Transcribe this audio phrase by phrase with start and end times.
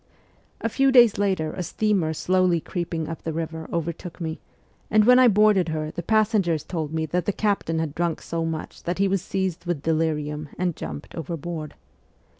[0.61, 4.39] A few days later a steamer slowly creeping up the river overtook me,
[4.89, 8.43] and when I boarded her the passengers told me that the captain had drunk so
[8.43, 11.75] much that he was seized with delirium and jumped overboard.